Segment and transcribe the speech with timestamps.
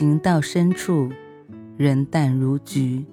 [0.00, 1.10] 情到深处，
[1.76, 3.04] 人淡如菊。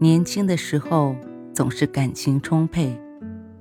[0.00, 1.14] 年轻的时候
[1.54, 3.00] 总是感情充沛，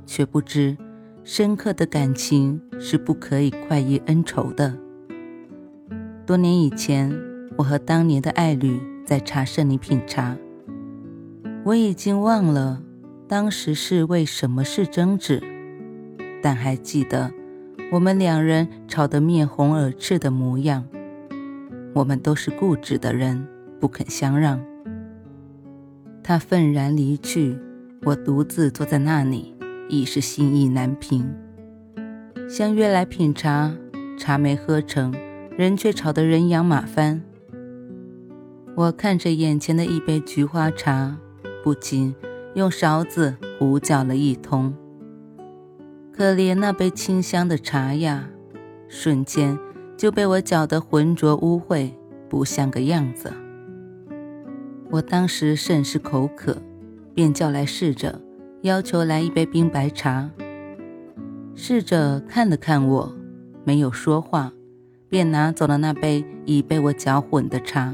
[0.03, 0.75] 却不知
[1.23, 4.75] 深刻的感情是不可以快意恩仇的。
[6.25, 7.15] 多年以前，
[7.57, 10.35] 我和当年的爱侣在茶社里品茶，
[11.63, 12.81] 我已经忘了
[13.27, 15.39] 当时是为什么事争执，
[16.41, 17.31] 但还记得
[17.91, 20.83] 我们两人吵得面红耳赤的模样。
[21.97, 23.47] 我们都是固执的人，
[23.79, 24.63] 不肯相让。
[26.23, 27.57] 他愤然离去，
[28.03, 29.55] 我独自坐在那里，
[29.89, 31.27] 已是心意难平。
[32.47, 33.75] 相约来品茶，
[34.15, 35.11] 茶没喝成，
[35.57, 37.23] 人却吵得人仰马翻。
[38.75, 41.17] 我看着眼前的一杯菊花茶，
[41.63, 42.13] 不禁
[42.53, 44.71] 用勺子胡搅了一通。
[46.13, 48.29] 可怜那杯清香的茶呀，
[48.87, 49.57] 瞬间。
[49.97, 51.89] 就被我搅得浑浊污秽，
[52.29, 53.33] 不像个样子。
[54.91, 56.55] 我当时甚是口渴，
[57.15, 58.21] 便叫来侍者，
[58.61, 60.29] 要求来一杯冰白茶。
[61.55, 63.11] 侍者看了看我，
[63.63, 64.53] 没有说话，
[65.09, 67.93] 便拿走了那杯已被我搅混的茶。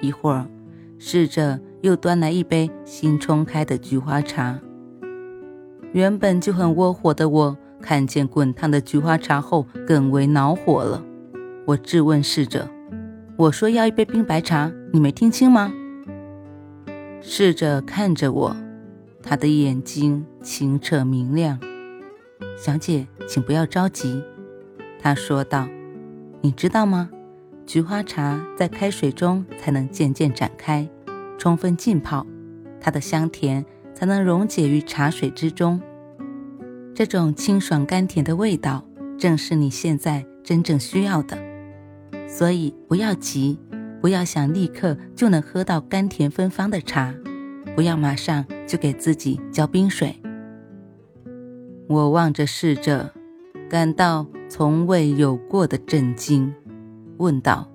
[0.00, 0.46] 一会儿，
[0.98, 4.60] 侍者又端来一杯新冲开的菊花茶。
[5.92, 11.04] 原本就很窝火的我，看见滚烫的菊花茶后，更为恼火了。
[11.68, 12.66] 我质问侍者
[13.36, 15.70] ：“我说要一杯冰白茶，你没听清吗？”
[17.20, 18.56] 侍者看着我，
[19.22, 21.60] 他的眼睛清澈明亮。
[22.56, 24.24] “小姐，请不要着急。”
[24.98, 25.68] 他说道
[26.40, 27.10] ，“你知道吗？
[27.66, 30.88] 菊花茶在开水中才能渐渐展开，
[31.36, 32.26] 充分浸泡，
[32.80, 33.62] 它的香甜
[33.94, 35.78] 才能溶解于茶水之中。
[36.94, 41.36] 这种清爽甘甜的味道，正是你现在真正需要的。”
[42.28, 43.58] 所以不要急，
[44.02, 47.12] 不要想立刻就能喝到甘甜芬芳的茶，
[47.74, 50.14] 不要马上就给自己浇冰水。
[51.88, 53.10] 我望着侍者，
[53.70, 56.54] 感到从未有过的震惊，
[57.16, 57.66] 问道：“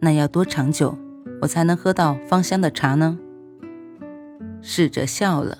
[0.00, 0.96] 那要多长久，
[1.42, 3.18] 我才能喝到芳香的茶呢？”
[4.62, 5.58] 侍者笑了：“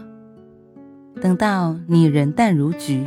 [1.20, 3.06] 等到你人淡如菊，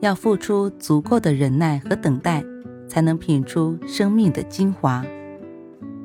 [0.00, 2.44] 要付出足够的忍耐和等待。”
[2.92, 5.02] 才能品出生命的精华，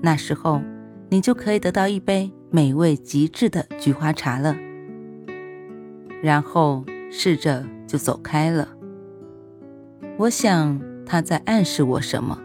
[0.02, 0.62] 那时候
[1.10, 4.56] 你就可以得到一杯美味极致的菊花茶了。
[6.24, 8.70] 然后侍者就走开了。
[10.18, 12.40] 我想他在暗示我什么。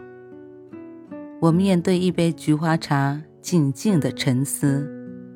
[1.39, 4.85] 我面对一杯菊花茶，静静的沉思，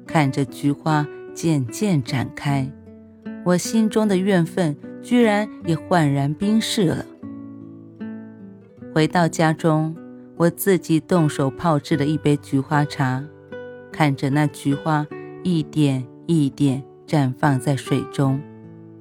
[0.05, 2.69] 看着菊花渐渐展开，
[3.45, 7.05] 我心中的怨愤居然也焕然冰释了。
[8.97, 9.95] 回到家中，
[10.37, 13.23] 我自己动手泡制了一杯菊花茶，
[13.91, 15.05] 看着那菊花
[15.43, 18.41] 一点一点绽放在水中，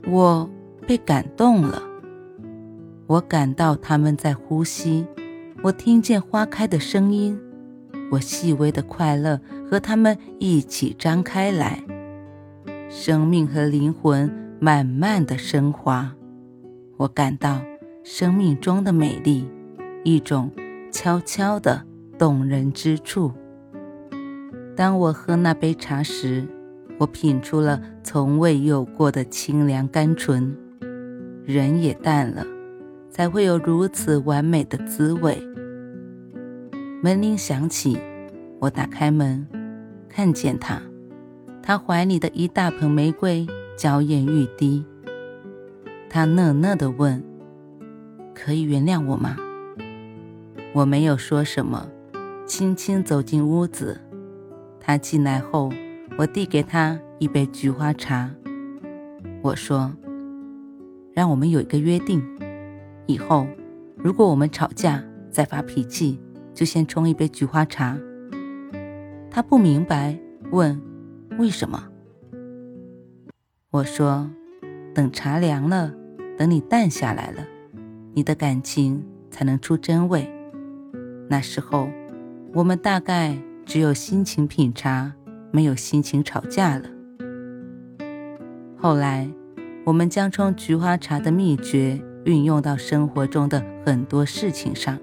[0.07, 0.51] 我
[0.87, 1.83] 被感动了。
[3.07, 5.07] 我感到它们在呼吸，
[5.63, 7.41] 我听见花开的声音，
[8.11, 9.41] 我细微的快乐
[9.71, 11.83] 和它们一起张开来，
[12.91, 14.31] 生命和灵魂
[14.61, 16.15] 慢慢的升华。
[16.99, 17.63] 我感到
[18.05, 19.49] 生命中的美丽。
[20.07, 20.53] 一种
[20.93, 21.83] 悄悄的
[22.17, 23.33] 动人之处。
[24.77, 26.47] 当我喝那杯茶时，
[26.97, 30.57] 我品出了从未有过的清凉甘醇。
[31.45, 32.47] 人也淡了，
[33.11, 35.37] 才会有如此完美的滋味。
[37.03, 37.99] 门铃响起，
[38.61, 39.45] 我打开门，
[40.09, 40.81] 看见他，
[41.61, 43.45] 他怀里的一大盆玫瑰
[43.77, 44.85] 娇艳欲滴。
[46.09, 47.21] 他讷讷地问
[48.33, 49.37] ：“可以原谅我吗？”
[50.77, 51.89] 我没有说什么，
[52.45, 53.99] 轻轻走进屋子。
[54.79, 55.73] 他进来后，
[56.19, 58.31] 我递给他一杯菊花茶。
[59.41, 59.91] 我说
[61.17, 62.23] ：“让我们有一个约定，
[63.07, 63.47] 以后
[63.97, 66.21] 如果我们吵架再发脾气，
[66.53, 67.99] 就先冲一杯菊花茶。”
[69.33, 70.19] 他不明白，
[70.51, 70.79] 问
[71.41, 71.89] ：“为什么？”
[73.73, 74.31] 我说
[74.95, 75.91] ：“等茶凉了，
[76.37, 77.47] 等你淡下来了，
[78.13, 80.31] 你的感情才能出真味。”
[81.29, 81.89] 那时候，
[82.53, 85.13] 我们大概只有心情品茶，
[85.51, 86.85] 没有心情吵架了。
[88.77, 89.29] 后来，
[89.85, 94.99] 我们将冲菊花茶的秘诀运用到生活中的很多事情上，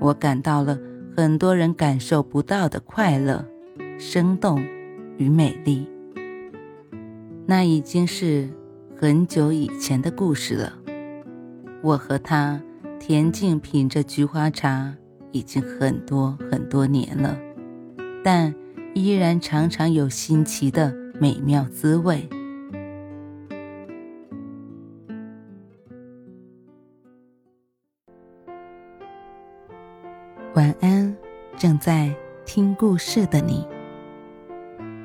[0.00, 0.78] 我感到了
[1.16, 3.44] 很多人感受不到的快乐、
[3.98, 4.62] 生动
[5.16, 5.88] 与美丽。
[7.46, 8.50] 那已经是
[9.00, 10.72] 很久以前的故事了。
[11.82, 12.60] 我和他
[12.98, 14.92] 恬静品着菊花茶，
[15.32, 17.38] 已经很多很多年了，
[18.24, 18.54] 但
[18.94, 22.28] 依然常常有新奇的美妙滋味。
[30.54, 31.14] 晚安，
[31.58, 32.14] 正在
[32.46, 33.66] 听故事的你。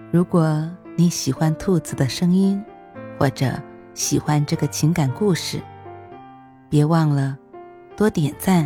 [0.10, 2.64] 如果你喜欢兔子的声音，
[3.20, 3.52] 或者
[3.94, 5.60] 喜欢这个情感故事，
[6.70, 7.38] 别忘了
[7.98, 8.66] 多点赞、